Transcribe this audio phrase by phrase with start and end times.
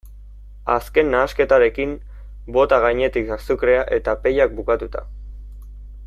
[0.75, 1.91] Azken nahasketarekin,
[2.55, 5.05] bota gainetik azukrea eta pellak bukatuta.